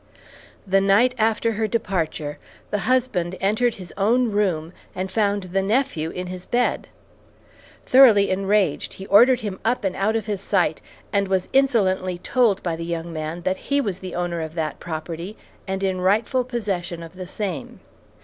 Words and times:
The 0.65 0.81
night 0.81 1.13
after 1.19 1.51
her 1.51 1.67
departure, 1.67 2.39
the 2.71 2.79
husband 2.89 3.35
entered 3.39 3.75
his 3.75 3.93
own 3.99 4.31
room 4.31 4.73
and 4.95 5.11
found 5.11 5.43
the 5.43 5.61
nephew 5.61 6.09
in 6.09 6.25
his 6.25 6.47
bed. 6.47 6.87
Thoroughly 7.85 8.31
enraged, 8.31 8.95
he 8.95 9.05
ordered 9.05 9.41
him 9.41 9.59
up 9.63 9.83
and 9.83 9.95
out 9.95 10.15
of 10.15 10.25
his 10.25 10.41
sight, 10.41 10.81
and 11.13 11.27
was 11.27 11.49
insolently 11.53 12.17
told 12.17 12.63
by 12.63 12.75
the 12.75 12.83
young 12.83 13.13
man 13.13 13.43
that 13.43 13.57
he 13.69 13.79
was 13.79 14.03
owner 14.03 14.41
of 14.41 14.55
that 14.55 14.79
property 14.79 15.37
and 15.67 15.83
in 15.83 16.01
rightful 16.01 16.45
possession 16.45 17.03
of 17.03 17.13
the 17.15 17.27
same. 17.27 17.79